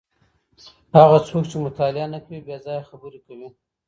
هغه 0.97 1.17
څوک 1.27 1.43
چي 1.51 1.57
مطالعه 1.65 2.07
نه 2.13 2.19
کوي 2.25 2.39
بې 2.45 2.57
ځایه 2.65 2.87
خبري 2.89 3.19
کوي. 3.27 3.49